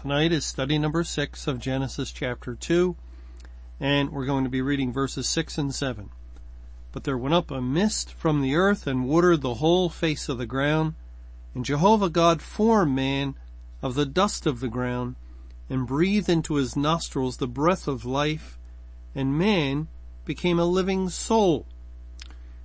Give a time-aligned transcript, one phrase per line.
[0.00, 2.96] Tonight is study number six of Genesis chapter two,
[3.78, 6.08] and we're going to be reading verses six and seven.
[6.90, 10.38] But there went up a mist from the earth and watered the whole face of
[10.38, 10.94] the ground,
[11.54, 13.34] and Jehovah God formed man
[13.82, 15.16] of the dust of the ground,
[15.68, 18.58] and breathed into his nostrils the breath of life,
[19.14, 19.88] and man
[20.24, 21.66] became a living soul.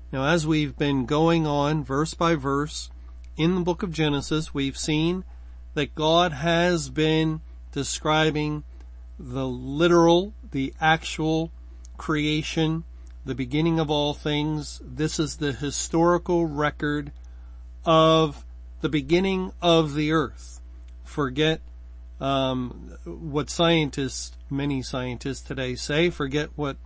[0.09, 2.89] Now as we've been going on verse by verse
[3.35, 5.25] in the book of Genesis, we've seen
[5.75, 8.63] that God has been describing
[9.19, 11.51] the literal, the actual
[11.97, 12.83] creation,
[13.25, 14.81] the beginning of all things.
[14.83, 17.11] This is the historical record
[17.85, 18.43] of
[18.81, 20.61] the beginning of the earth.
[21.03, 21.61] Forget
[22.19, 26.09] um, what scientists, many scientists today say.
[26.09, 26.77] Forget what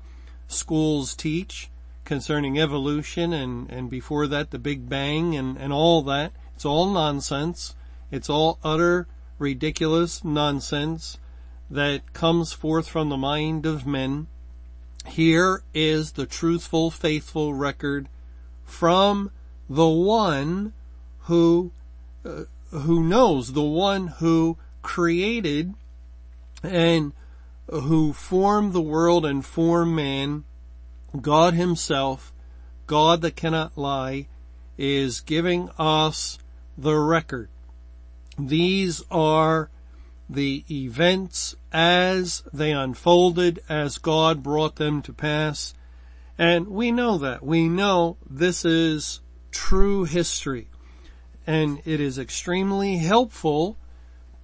[0.48, 1.70] schools teach
[2.06, 6.32] concerning evolution and, and before that the Big Bang and, and all that.
[6.56, 7.76] It's all nonsense.
[8.12, 9.08] It's all utter
[9.38, 11.18] ridiculous nonsense
[11.70, 14.28] that comes forth from the mind of men.
[15.06, 18.10] Here is the truthful, faithful record
[18.64, 19.32] from
[19.70, 20.74] the one
[21.22, 21.72] who,
[22.26, 25.74] uh, who knows, the one who created
[26.64, 27.14] and
[27.70, 30.44] who formed the world and formed man
[31.22, 32.34] God himself,
[32.88, 34.28] God that cannot lie,
[34.78, 36.40] is giving us
[36.78, 37.50] the record.
[38.48, 39.70] These are
[40.30, 45.74] the events as they unfolded, as God brought them to pass.
[46.38, 47.44] And we know that.
[47.44, 49.22] We know this is
[49.52, 50.70] true history.
[51.46, 53.78] And it is extremely helpful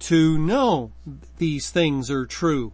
[0.00, 0.92] to know
[1.38, 2.72] these things are true.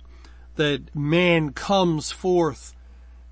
[0.57, 2.75] That man comes forth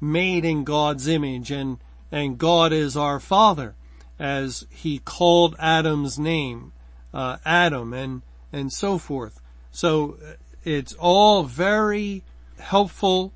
[0.00, 1.78] made in God's image and,
[2.12, 3.74] and God is our father
[4.18, 6.72] as he called Adam's name,
[7.12, 8.22] uh, Adam and,
[8.52, 9.40] and so forth.
[9.70, 10.32] So uh,
[10.64, 12.22] it's all very
[12.58, 13.32] helpful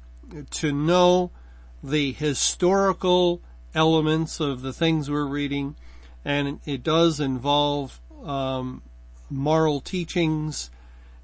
[0.51, 1.31] to know
[1.83, 3.41] the historical
[3.75, 5.77] elements of the things we're reading
[6.25, 8.83] and it does involve um,
[9.29, 10.71] moral teachings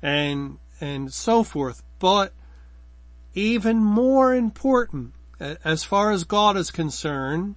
[0.03, 2.33] and and so forth but
[3.35, 7.57] even more important as far as God is concerned,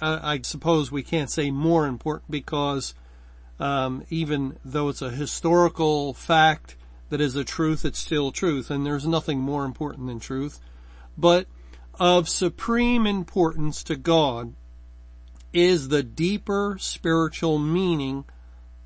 [0.00, 2.94] I, suppose we can't say more important because
[3.58, 6.76] um, even though it's a historical fact
[7.10, 10.60] that is a truth, it's still truth, and there's nothing more important than truth.
[11.16, 11.46] But
[12.00, 14.54] of supreme importance to God
[15.52, 18.24] is the deeper spiritual meaning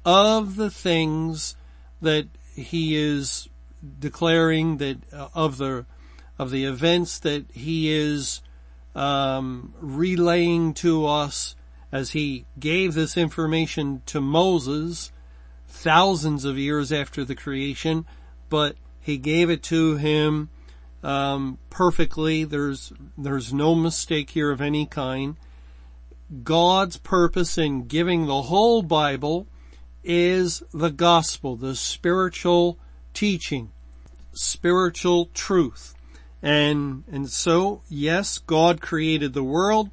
[0.05, 1.57] of the things
[2.03, 3.49] that He is
[3.99, 5.87] declaring that uh, of the
[6.39, 8.41] of the events that he is
[8.95, 11.57] um, relaying to us
[11.91, 15.13] as he gave this information to Moses
[15.67, 18.07] thousands of years after the creation,
[18.49, 20.51] but he gave it to him
[21.03, 22.45] um, perfectly.
[22.45, 25.37] There's there's no mistake here of any kind.
[26.43, 29.47] God's purpose in giving the whole Bible
[30.05, 32.79] is the gospel, the spiritual
[33.15, 33.71] teaching,
[34.33, 35.95] spiritual truth.
[36.43, 39.91] And, and so, yes, God created the world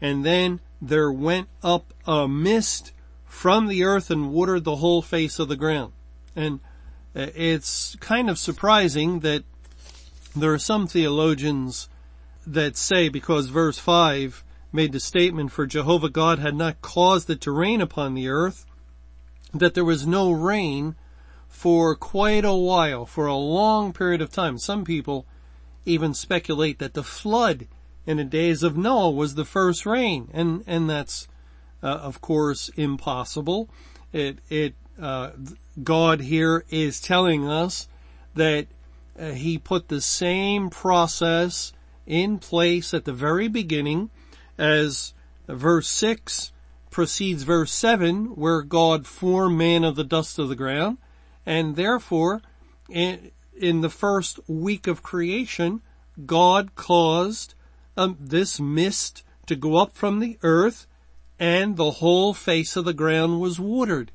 [0.00, 2.92] and then there went up a mist
[3.24, 5.92] from the earth and watered the whole face of the ground.
[6.34, 6.60] And
[7.14, 9.44] uh, it's kind of surprising that
[10.34, 11.88] there are some theologians
[12.46, 17.40] that say because verse 5 made the statement for Jehovah God had not caused it
[17.42, 18.66] to rain upon the earth,
[19.52, 20.94] that there was no rain
[21.48, 24.58] for quite a while, for a long period of time.
[24.58, 25.26] Some people
[25.84, 27.66] even speculate that the flood
[28.08, 31.28] in the days of Noah was the first rain, and and that's
[31.82, 33.68] uh, of course impossible.
[34.14, 35.32] It it uh,
[35.84, 37.86] God here is telling us
[38.34, 38.66] that
[39.18, 41.74] uh, He put the same process
[42.06, 44.08] in place at the very beginning
[44.56, 45.12] as
[45.46, 46.50] verse six
[46.90, 50.96] precedes verse seven, where God formed man of the dust of the ground,
[51.44, 52.40] and therefore
[52.88, 55.82] in the first week of creation,
[56.24, 57.52] God caused
[57.98, 60.86] um, this mist to go up from the earth
[61.38, 64.12] and the whole face of the ground was watered.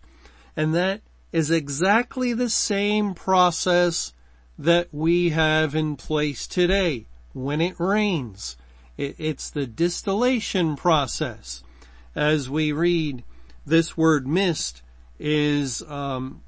[0.55, 1.01] And that
[1.31, 4.13] is exactly the same process
[4.57, 8.55] that we have in place today when it rains.
[8.97, 11.63] It's the distillation process.
[12.15, 13.23] As we read,
[13.65, 14.83] this word mist
[15.19, 16.43] is um,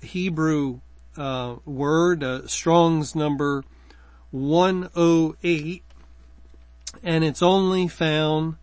[0.00, 0.80] Hebrew
[1.16, 3.64] uh, word, uh, Strong's number
[4.30, 5.82] 108,
[7.02, 8.56] and it's only found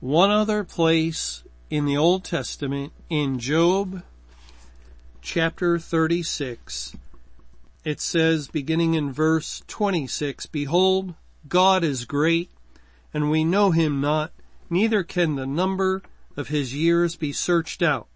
[0.00, 4.02] one other place in the Old Testament in Job
[5.20, 6.96] chapter 36.
[7.84, 11.14] It says beginning in verse 26, Behold,
[11.48, 12.50] God is great
[13.16, 14.32] and we know him not,
[14.68, 16.02] neither can the number
[16.36, 18.08] of his years be searched out.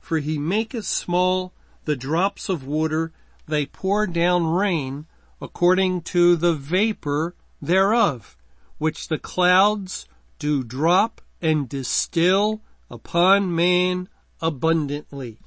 [0.00, 1.52] For he maketh small
[1.84, 3.12] the drops of water,
[3.48, 5.06] they pour down rain
[5.40, 8.36] according to the vapor thereof,
[8.78, 10.06] which the clouds
[10.38, 14.08] do drop and distill upon man
[14.40, 15.38] abundantly.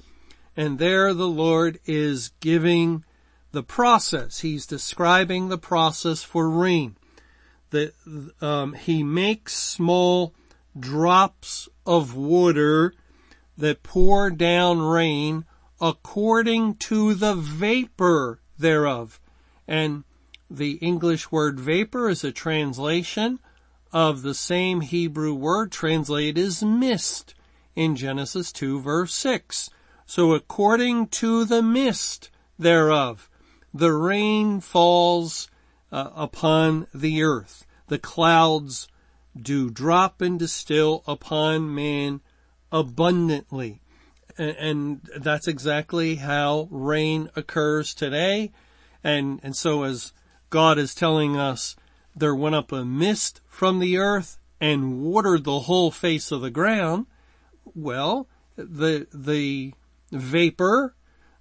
[0.56, 3.04] And there the Lord is giving
[3.52, 4.40] the process.
[4.40, 6.96] He's describing the process for rain.
[7.70, 7.94] That
[8.42, 10.34] um, he makes small
[10.80, 12.94] drops of water
[13.58, 15.46] that pour down rain
[15.82, 19.20] according to the vapor thereof.
[19.68, 20.04] And
[20.50, 23.40] the English word vapor is a translation
[23.92, 27.34] of the same Hebrew word translated as mist
[27.76, 29.70] in Genesis 2 verse 6.
[30.06, 33.30] So according to the mist thereof,
[33.74, 35.50] the rain falls
[35.92, 37.66] uh, upon the earth.
[37.88, 38.88] The clouds
[39.40, 42.22] do drop and distill upon man
[42.72, 43.82] abundantly.
[44.38, 48.52] And, that's exactly how rain occurs today.
[49.04, 50.14] And, and so as
[50.50, 51.76] God is telling us,
[52.16, 56.50] there went up a mist from the earth and watered the whole face of the
[56.50, 57.06] ground.
[57.76, 59.74] Well, the, the
[60.12, 60.96] vapor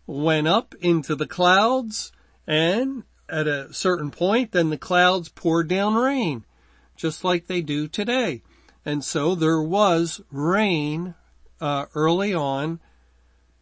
[0.07, 2.13] went up into the clouds
[2.47, 6.45] and at a certain point, then the clouds poured down rain,
[6.97, 8.43] just like they do today.
[8.85, 11.15] And so there was rain
[11.61, 12.81] uh, early on,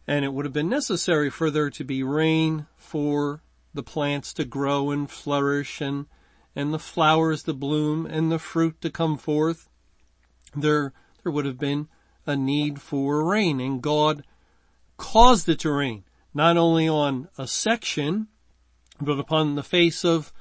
[0.07, 3.41] and it would have been necessary for there to be rain for
[3.75, 6.07] the plants to grow and flourish and
[6.55, 9.69] and the flowers to bloom and the fruit to come forth.
[10.55, 10.93] There
[11.23, 11.87] there would have been
[12.25, 14.23] a need for rain, and God
[14.97, 18.27] caused it to rain, not only on a section,
[19.01, 20.31] but upon the face of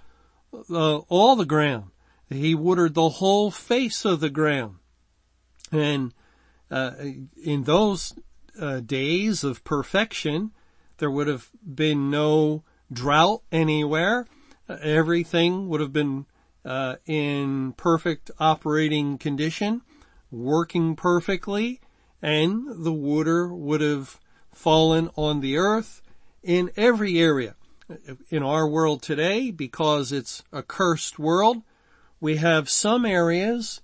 [0.71, 1.91] uh, all the ground.
[2.29, 4.77] He watered the whole face of the ground.
[5.71, 6.15] And
[6.71, 6.93] uh,
[7.43, 8.15] in those
[8.61, 10.53] uh, days of perfection,
[10.99, 14.27] there would have been no drought anywhere.
[14.69, 16.27] everything would have been
[16.65, 19.83] uh, in perfect operating condition,
[20.31, 21.81] working perfectly,
[22.23, 24.19] and the water would have
[24.53, 26.01] fallen on the earth
[26.43, 27.55] in every area.
[28.31, 31.63] In our world today, because it's a cursed world,
[32.19, 33.83] we have some areas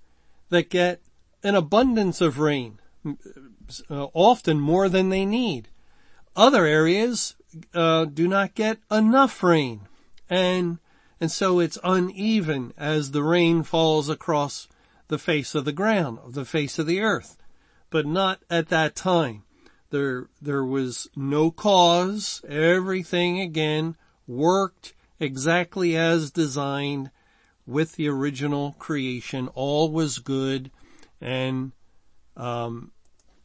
[0.49, 1.01] that get
[1.43, 5.67] an abundance of rain, uh, often more than they need.
[6.35, 7.35] Other areas
[7.73, 9.81] uh, do not get enough rain,
[10.29, 10.79] and
[11.19, 14.67] and so it's uneven as the rain falls across
[15.07, 17.37] the face of the ground, of the face of the earth.
[17.91, 19.43] But not at that time.
[19.91, 22.41] There, there was no cause.
[22.47, 27.11] Everything again worked exactly as designed
[27.67, 29.49] with the original creation.
[29.49, 30.71] All was good
[31.19, 31.73] and,
[32.35, 32.93] um,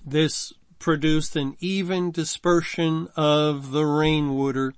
[0.05, 4.75] this produced an even dispersion of the rainwater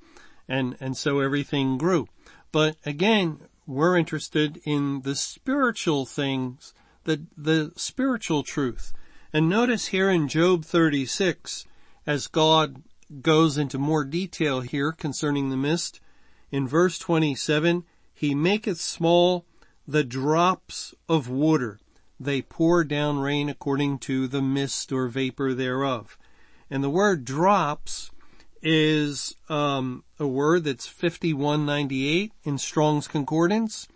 [0.48, 2.06] and, and so everything grew.
[2.52, 6.72] But again, we're interested in the spiritual things,
[7.04, 8.92] the, the spiritual truth.
[9.32, 11.66] And notice here in Job 36,
[12.06, 12.82] as God
[13.20, 16.00] goes into more detail here concerning the mist,
[16.50, 19.44] in verse 27, he maketh small
[19.86, 21.78] the drops of water.
[22.20, 26.18] They pour down rain according to the mist or vapor thereof.
[26.70, 28.10] And the word drops
[28.60, 33.86] is um, a word that's 5198 in Strong's Concordance,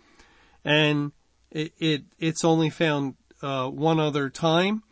[0.63, 1.11] and
[1.51, 4.83] it, it it's only found uh, one other time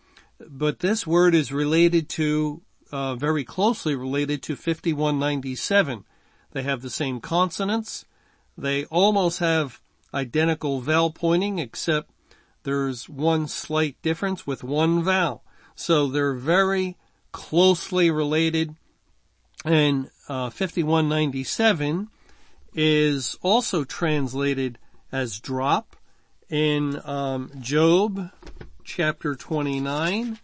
[0.49, 2.61] but this word is related to,
[2.91, 6.05] uh, very closely related to 5197.
[6.51, 8.05] They have the same consonants.
[8.57, 9.81] They almost have
[10.13, 12.10] identical vowel pointing except
[12.63, 15.43] there's one slight difference with one vowel.
[15.75, 16.97] So they're very
[17.31, 18.75] closely related
[19.63, 22.09] and uh, 5197
[22.73, 24.77] is also translated
[25.11, 25.95] as drop
[26.49, 28.31] in um, Job
[28.83, 30.39] chapter 29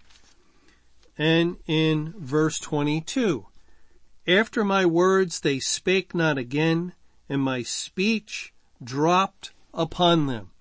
[1.17, 3.45] and in verse 22.
[4.27, 6.93] After my words they spake not again,
[7.29, 10.51] and my speech dropped upon them.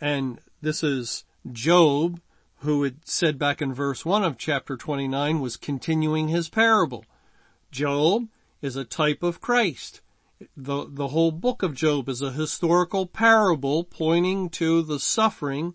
[0.00, 2.20] And this is Job,
[2.60, 7.04] who had said back in verse 1 of chapter 29 was continuing his parable.
[7.72, 8.28] Job
[8.62, 10.00] is a type of Christ.
[10.56, 15.74] The, the whole book of Job is a historical parable pointing to the suffering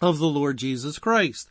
[0.00, 1.50] of the Lord Jesus Christ.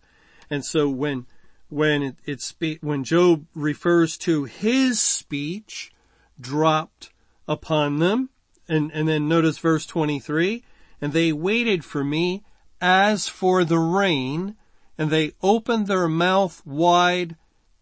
[0.50, 1.25] And so when,
[1.69, 5.91] when it, it's, when Job refers to his speech
[6.39, 7.12] dropped
[7.47, 8.29] upon them,
[8.67, 10.63] and, and then notice verse 23,
[11.01, 12.43] and they waited for me
[12.81, 14.55] as for the rain,
[14.97, 17.35] and they opened their mouth wide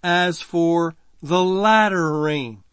[0.03, 2.63] as for the latter rain.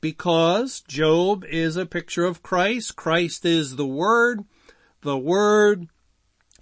[0.00, 4.44] Because Job is a picture of Christ, Christ is the Word,
[5.02, 5.88] the Word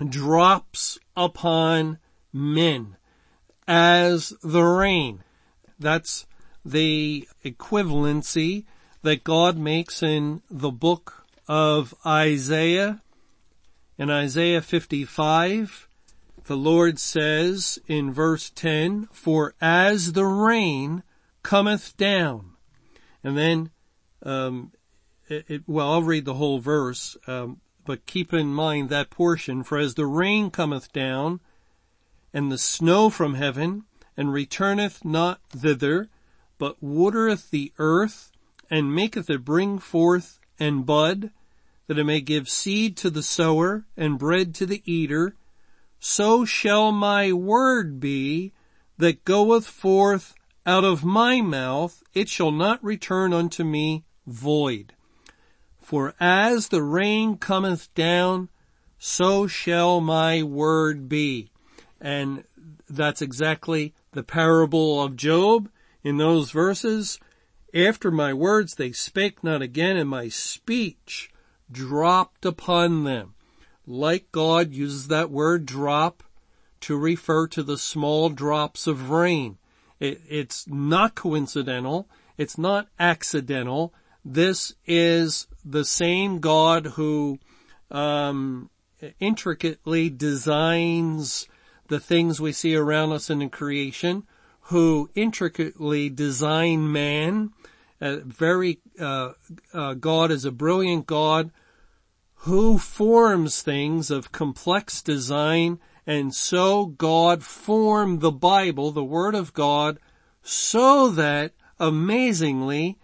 [0.07, 1.99] drops upon
[2.33, 2.97] men
[3.67, 5.23] as the rain.
[5.79, 6.27] That's
[6.65, 8.65] the equivalency
[9.03, 13.03] that God makes in the book of Isaiah.
[14.01, 15.87] In Isaiah 55,
[16.45, 21.03] the Lord says in verse 10, for as the rain
[21.43, 22.53] cometh down.
[23.23, 23.71] And then,
[24.23, 24.73] um,
[25.29, 29.63] it, it, well, I'll read the whole verse, um, but keep in mind that portion,
[29.63, 31.41] for as the rain cometh down,
[32.33, 33.85] and the snow from heaven,
[34.17, 36.09] and returneth not thither,
[36.57, 38.33] but watereth the earth,
[38.71, 41.33] and maketh it bring forth and bud,
[41.91, 45.35] that it may give seed to the sower, and bread to the eater,
[45.99, 48.53] so shall my word be
[48.97, 50.33] that goeth forth
[50.65, 54.93] out of my mouth, it shall not return unto me void.
[55.81, 58.51] For as the rain cometh down,
[58.97, 61.51] so shall my word be.
[62.01, 62.45] And
[62.89, 65.69] that's exactly the parable of Job
[66.05, 67.19] in those verses.
[67.75, 71.33] After my words they spake not again and my speech
[71.71, 73.35] dropped upon them.
[73.87, 76.23] Like God uses that word drop
[76.81, 79.59] to refer to the small drops of rain.
[79.99, 82.09] It, it's not coincidental.
[82.39, 83.93] It's not accidental.
[84.25, 87.39] This is the same God who
[87.91, 88.71] um,
[89.19, 91.49] intricately designs
[91.89, 94.25] the things we see around us in the creation,
[94.63, 97.51] who intricately design man.
[98.01, 99.33] Uh, very uh,
[99.75, 101.51] uh, God is a brilliant God
[102.45, 109.53] who forms things of complex design and so God formed the Bible, the Word of
[109.53, 109.99] God,
[110.43, 112.99] so that amazingly,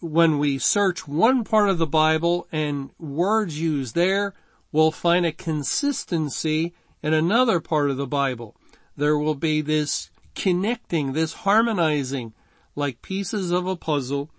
[0.00, 4.34] when we search one part of the Bible and words used there,
[4.72, 8.56] we'll find a consistency in another part of the Bible.
[8.96, 12.34] There will be this connecting, this harmonizing,
[12.74, 14.30] like pieces of a puzzle.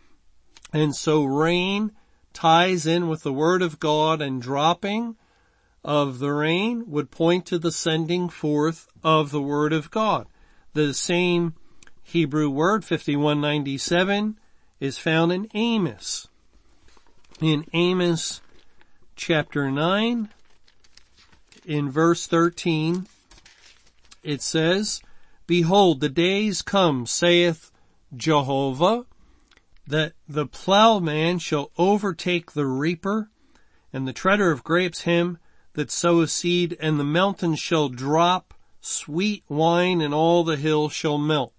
[0.73, 1.93] And so rain
[2.35, 5.15] ties in with the Word of God and dropping
[5.83, 10.27] of the rain would point to the sending forth of the Word of God.
[10.73, 11.55] The same
[12.03, 14.37] Hebrew word 5197
[14.79, 16.27] is found in Amos.
[17.41, 18.41] In Amos
[19.15, 20.29] chapter 9,
[21.65, 23.07] in verse 13,
[24.23, 25.01] it says,
[25.47, 27.71] Behold, the days come, saith
[28.15, 29.05] Jehovah,
[29.87, 33.29] that the plowman shall overtake the reaper,
[33.93, 35.37] and the treader of grapes him
[35.73, 40.93] that sow a seed, and the mountains shall drop sweet wine, and all the hills
[40.93, 41.53] shall melt.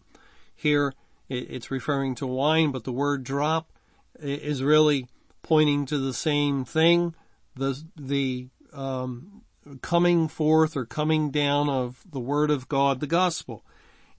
[0.55, 0.93] Here,
[1.29, 3.71] it's referring to wine, but the word drop
[4.19, 5.09] is really
[5.43, 7.15] pointing to the same thing.
[7.55, 9.43] The, the, um,
[9.81, 13.65] coming forth or coming down of the word of God, the gospel.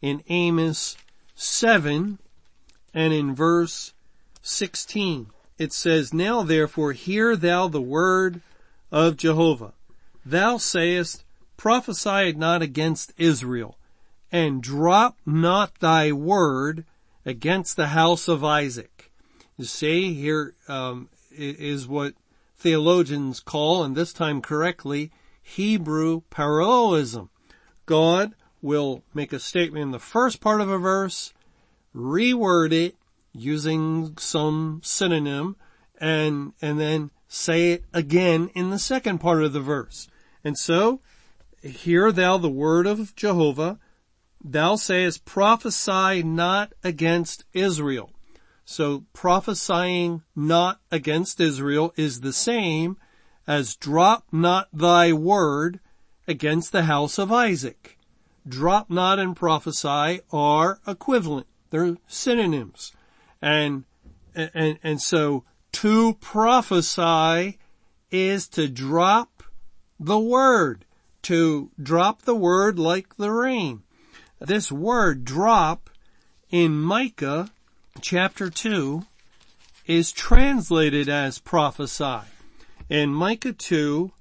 [0.01, 0.97] In Amos
[1.35, 2.19] 7
[2.93, 3.93] and in verse
[4.47, 5.27] 16,
[5.57, 8.41] it says, Now therefore hear thou the word
[8.91, 9.73] of Jehovah.
[10.25, 11.23] Thou sayest,
[11.57, 13.77] prophesy not against Israel,
[14.31, 16.85] and drop not thy word
[17.25, 19.11] against the house of Isaac.
[19.57, 22.13] You see, here um, is what
[22.57, 25.11] theologians call, and this time correctly,
[25.41, 27.29] Hebrew parallelism.
[27.85, 31.33] God will make a statement in the first part of a verse,
[31.95, 32.95] reword it
[33.37, 35.55] using some synonym,
[35.99, 40.07] and, and then say it again in the second part of the verse.
[40.43, 41.01] And so,
[41.61, 43.79] hear thou the word of Jehovah.
[44.43, 48.11] Thou sayest, prophesy not against Israel.
[48.69, 52.97] So prophesying not against Israel is the same
[53.47, 55.79] as drop not thy word
[56.27, 57.97] against the house of Isaac.
[58.45, 61.47] Drop not and prophesy are equivalent.
[61.69, 62.91] They're synonyms.
[63.41, 63.83] And,
[64.35, 67.59] and, and so To prophesy
[68.09, 69.43] is to drop
[69.99, 70.85] the word,
[71.23, 73.83] to drop the word like the rain.
[74.39, 75.89] This word drop
[76.49, 77.51] in Micah
[78.01, 79.03] chapter 2
[79.85, 82.21] is translated as prophesy.
[82.89, 84.11] In Micah 2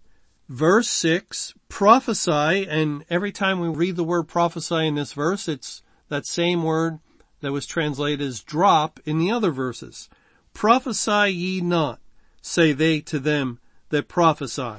[0.48, 5.82] verse 6, prophesy, and every time we read the word prophesy in this verse, it's
[6.08, 6.98] that same word
[7.40, 10.08] that was translated as drop in the other verses.
[10.54, 12.00] Prophesy ye not,
[12.40, 13.58] say they to them
[13.90, 14.76] that prophesy.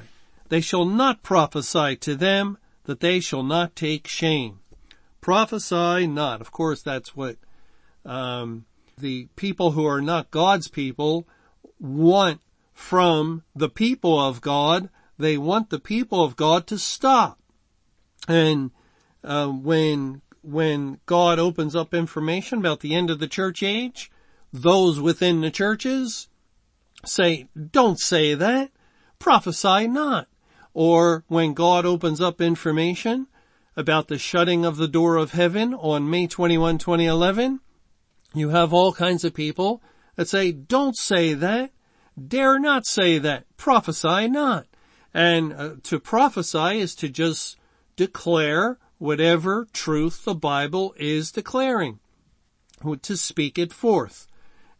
[0.48, 4.60] They shall not prophesy to them that they shall not take shame.
[5.20, 6.40] Prophesy not.
[6.40, 7.36] Of course, that's what
[8.04, 8.64] um,
[8.96, 11.28] the people who are not God's people
[11.78, 12.40] want
[12.72, 14.88] from the people of God.
[15.18, 17.38] They want the people of God to stop.
[18.26, 18.70] And
[19.22, 24.10] uh, when when God opens up information about the end of the church age,
[24.52, 26.28] those within the churches
[27.04, 28.70] say, "Don't say that.
[29.18, 30.28] Prophesy not."
[30.74, 33.26] Or when God opens up information
[33.76, 37.60] about the shutting of the door of heaven on May 21, 2011,
[38.34, 39.82] you have all kinds of people
[40.16, 41.70] that say, don't say that.
[42.26, 43.44] Dare not say that.
[43.56, 44.66] Prophesy not.
[45.14, 47.56] And uh, to prophesy is to just
[47.96, 52.00] declare whatever truth the Bible is declaring.
[53.02, 54.28] To speak it forth.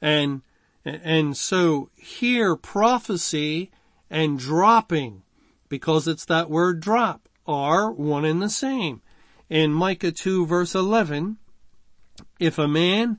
[0.00, 0.42] And,
[0.84, 3.70] and so here prophecy
[4.10, 5.22] and dropping,
[5.68, 9.02] because it's that word drop, are one and the same.
[9.48, 11.38] In Micah 2 verse 11,
[12.38, 13.18] if a man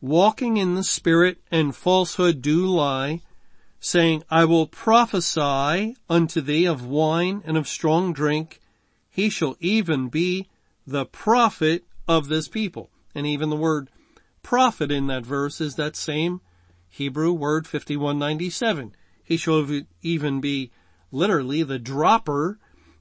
[0.00, 3.20] walking in the spirit and falsehood do lie,
[3.80, 8.60] saying, I will prophesy unto thee of wine and of strong drink,
[9.14, 10.48] he shall even be
[10.84, 12.90] the prophet of this people.
[13.14, 13.88] And even the word
[14.42, 16.40] prophet in that verse is that same
[16.88, 18.96] Hebrew word 5197.
[19.22, 19.64] He shall
[20.02, 20.72] even be
[21.12, 22.58] literally the dropper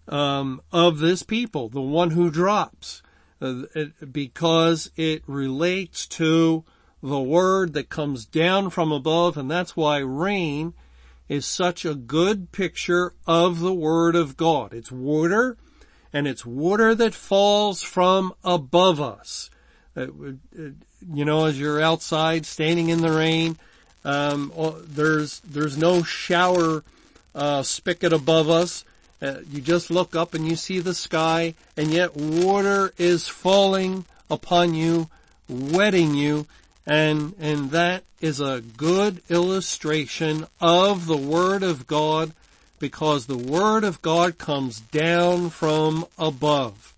[0.07, 3.01] um, of this people, the one who drops,
[3.41, 6.63] uh, it, because it relates to
[7.01, 10.75] the word that comes down from above, and that's why rain
[11.27, 14.73] is such a good picture of the word of God.
[14.73, 15.57] It's water,
[16.13, 19.49] and it's water that falls from above us.
[19.97, 20.01] Uh,
[20.57, 20.69] uh
[21.13, 23.57] you know, as you're outside standing in the rain,
[24.05, 24.53] um,
[24.87, 26.83] there's there's no shower
[27.35, 28.85] uh, spigot above us.
[29.21, 34.05] Uh, you just look up and you see the sky and yet water is falling
[34.29, 35.09] upon you,
[35.47, 36.45] wetting you,
[36.85, 42.33] and, and that is a good illustration of the Word of God
[42.83, 46.93] because the Word of God comes down from above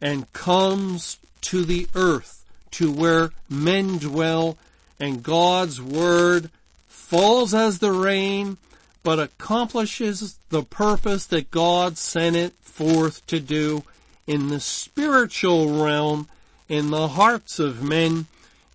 [0.00, 4.56] and comes to the earth to where men dwell
[4.98, 6.48] and God's Word
[6.86, 8.56] falls as the rain
[9.02, 13.84] but accomplishes the purpose that God sent it forth to do
[14.26, 16.26] in the spiritual realm
[16.70, 18.24] in the hearts of men.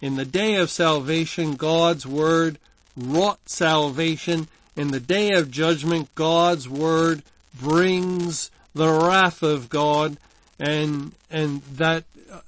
[0.01, 2.59] In the day of salvation, God's word
[2.95, 4.47] wrought salvation.
[4.75, 7.23] In the day of judgment, God's word
[7.59, 10.17] brings the wrath of God
[10.59, 12.03] and, and that,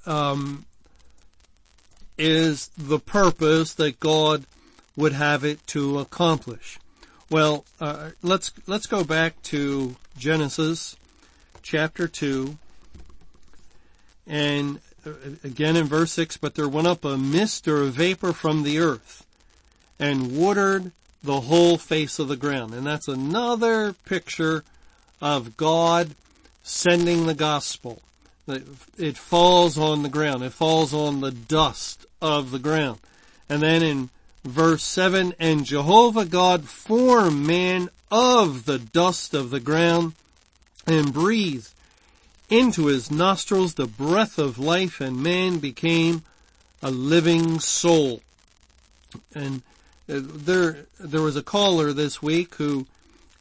[0.06, 0.64] um,
[2.18, 4.44] is the purpose that God
[4.96, 6.78] would have it to accomplish.
[7.30, 10.96] Well, uh, let's let's go back to Genesis
[11.62, 12.56] chapter two,
[14.26, 15.10] and uh,
[15.44, 16.36] again in verse six.
[16.36, 19.26] But there went up a mist or a vapor from the earth,
[19.98, 22.74] and watered the whole face of the ground.
[22.74, 24.64] And that's another picture
[25.20, 26.14] of God
[26.62, 28.02] sending the gospel.
[28.46, 30.42] It falls on the ground.
[30.42, 33.00] It falls on the dust of the ground.
[33.48, 34.10] And then in
[34.44, 40.14] verse 7, and Jehovah God formed man of the dust of the ground
[40.86, 41.70] and breathed
[42.48, 46.22] into his nostrils the breath of life and man became
[46.82, 48.20] a living soul.
[49.34, 49.62] And
[50.06, 52.86] there, there was a caller this week who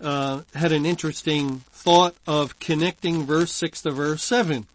[0.01, 4.65] uh, had an interesting thought of connecting verse 6 to verse 7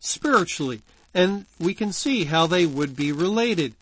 [0.00, 0.82] spiritually.
[1.14, 3.74] And we can see how they would be related.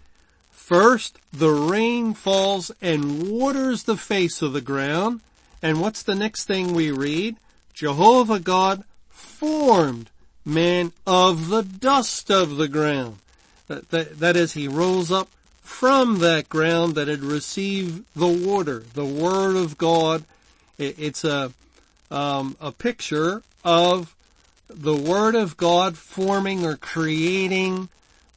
[0.50, 5.20] First, the rain falls and waters the face of the ground.
[5.62, 7.36] And what's the next thing we read?
[7.72, 10.10] Jehovah God formed
[10.44, 13.18] man of the dust of the ground.
[13.66, 15.28] That, that, that is, he rose up
[15.66, 20.24] from that ground that had received the water, the word of God.
[20.78, 21.52] It's a,
[22.10, 24.14] um, a picture of
[24.68, 27.88] the word of God forming or creating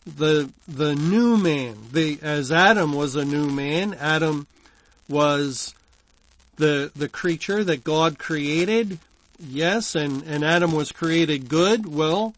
[0.05, 4.47] the, the new man, the, as Adam was a new man, Adam
[5.07, 5.75] was
[6.57, 8.97] the, the creature that God created.
[9.39, 11.85] Yes, and, and Adam was created good.
[11.85, 12.33] Well,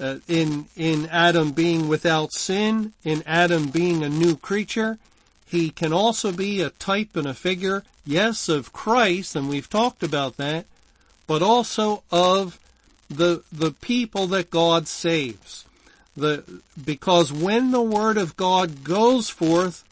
[0.00, 4.98] uh, in, in Adam being without sin, in Adam being a new creature,
[5.46, 10.02] he can also be a type and a figure, yes, of Christ, and we've talked
[10.02, 10.66] about that,
[11.26, 12.58] but also of
[13.08, 15.64] the, the people that God saves.
[16.16, 16.44] The,
[16.82, 19.84] because when the Word of God goes forth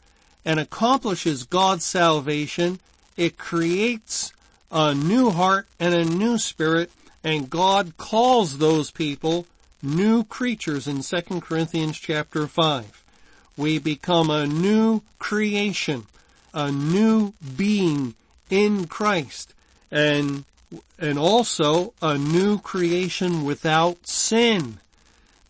[0.45, 2.79] and accomplishes God's salvation,
[3.15, 4.33] it creates
[4.71, 6.91] a new heart and a new spirit,
[7.23, 9.45] and God calls those people
[9.83, 13.03] new creatures in 2 Corinthians chapter 5.
[13.57, 16.07] We become a new creation,
[16.53, 18.15] a new being
[18.49, 19.53] in Christ,
[19.91, 20.45] and,
[20.97, 24.79] and also a new creation without sin.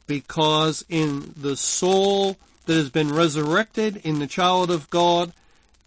[0.07, 5.31] Because in the soul that has been resurrected in the child of God,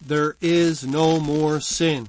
[0.00, 2.09] there is no more sin.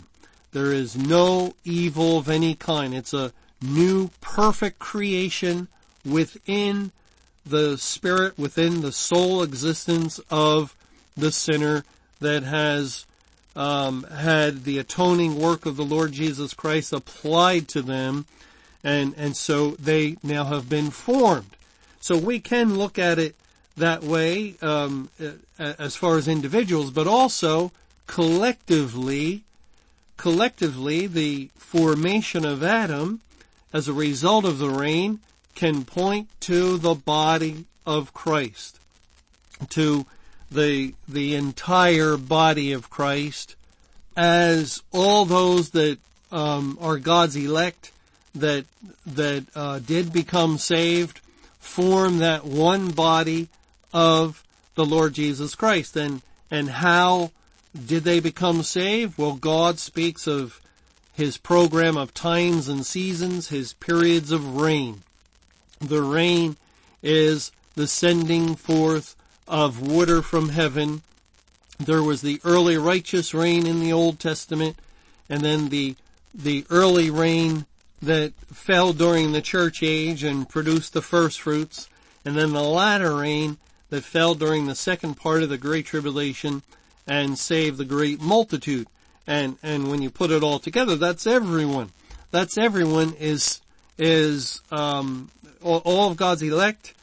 [0.52, 2.94] There is no evil of any kind.
[2.94, 5.68] It's a new perfect creation
[6.12, 6.92] within
[7.46, 10.76] the spirit, within the soul existence of
[11.16, 11.84] the sinner
[12.20, 13.06] that has
[13.56, 18.26] um, had the atoning work of the Lord Jesus Christ applied to them,
[18.84, 21.56] and and so they now have been formed.
[22.00, 23.36] So we can look at it
[23.76, 25.10] that way um,
[25.58, 27.72] as far as individuals, but also
[28.06, 29.44] collectively.
[30.18, 33.22] Collectively, the formation of Adam
[33.72, 35.20] as a result of the rain
[35.58, 38.80] can point to the body of Christ,
[39.70, 40.06] to
[40.52, 43.56] the, the entire body of Christ
[44.16, 45.98] as all those that
[46.32, 47.92] um, are God's elect
[48.36, 48.66] that
[49.08, 51.22] that uh, did become saved
[51.60, 53.48] form that one body
[53.92, 54.44] of
[54.76, 55.96] the Lord Jesus Christ.
[55.96, 57.32] And and how
[57.74, 59.18] did they become saved?
[59.18, 60.62] Well, God speaks of
[61.14, 65.02] his program of times and seasons, his periods of rain.
[65.80, 66.58] The rain
[67.04, 69.16] is the sending forth
[69.48, 71.02] of water from heaven.
[71.80, 74.78] There was the early righteous rain in the Old Testament,
[75.30, 75.96] and then the,
[76.34, 77.66] the early rain
[78.02, 81.90] that fell during the church age and produced the first fruits,
[82.26, 83.58] and then the latter rain
[83.90, 86.62] that fell during the second part of the Great Tribulation
[87.08, 88.88] and saved the great multitude.
[89.26, 91.92] And, and when you put it all together, that's everyone.
[92.32, 93.62] That's everyone is,
[93.98, 95.30] is, um,
[95.64, 96.94] all, all of God's elect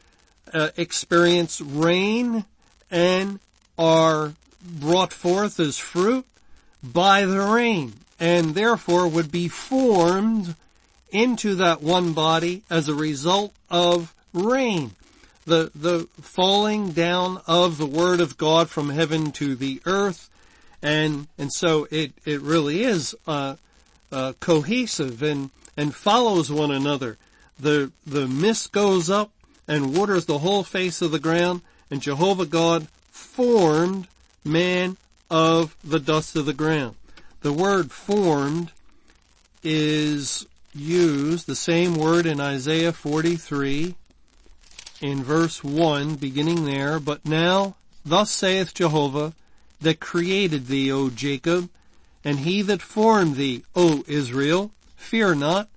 [0.53, 2.45] uh, experience rain
[2.91, 3.41] and
[3.79, 6.25] are brought forth as fruit
[6.83, 10.55] by the rain and therefore would be formed
[11.11, 14.93] into that one body as a result of rain.
[15.47, 20.31] The, the falling down of the word of God from heaven to the earth
[20.83, 23.57] and, and so it, it really is, uh,
[24.13, 27.19] uh, cohesive and, and follows one another
[27.59, 29.31] the, the mist goes up
[29.67, 34.09] and waters the whole face of the ground, and Jehovah God formed
[34.45, 34.97] man
[35.31, 36.97] of the dust of the ground.
[37.41, 38.73] The word formed
[39.63, 43.95] is used, the same word in Isaiah 43
[45.01, 49.33] in verse 1, beginning there, but now, thus saith Jehovah,
[49.81, 51.69] that created thee, O Jacob,
[52.25, 54.71] and he that formed thee, O Israel,
[55.05, 55.69] fear not,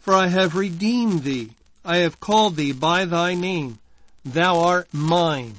[0.00, 1.50] for I have redeemed thee.
[1.84, 3.78] I have called thee by thy name.
[4.24, 5.54] Thou art mine.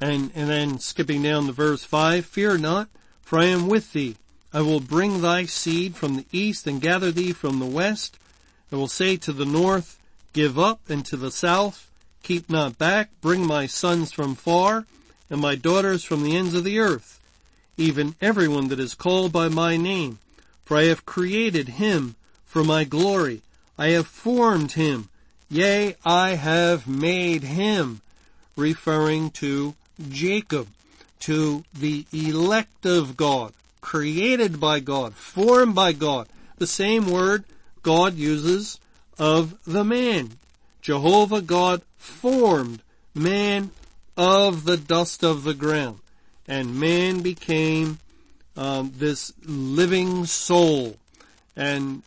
[0.00, 2.88] And, and then skipping down to verse 5, Fear not,
[3.22, 4.16] for I am with thee.
[4.52, 8.18] I will bring thy seed from the east and gather thee from the west.
[8.70, 9.98] I will say to the north,
[10.32, 11.90] Give up, and to the south,
[12.22, 13.10] Keep not back.
[13.20, 14.86] Bring my sons from far,
[15.28, 17.20] and my daughters from the ends of the earth,
[17.76, 20.18] even everyone that is called by my name.
[20.64, 23.42] For I have created him for my glory.
[23.78, 25.08] I have formed him.
[25.50, 28.00] Yea, I have made him.
[28.56, 29.74] Referring to
[30.10, 30.68] Jacob,
[31.20, 36.28] to the elect of God, created by God, formed by God.
[36.58, 37.44] The same word
[37.82, 38.78] God uses
[39.18, 40.38] of the man.
[40.80, 42.82] Jehovah God formed
[43.14, 43.70] man
[44.16, 45.98] of the dust of the ground.
[46.46, 47.98] And man became
[48.56, 50.96] um, this living soul.
[51.56, 52.02] And